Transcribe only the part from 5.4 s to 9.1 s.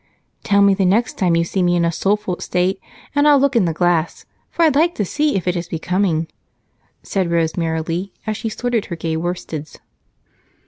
it is becoming," said Rose merrily as she sorted her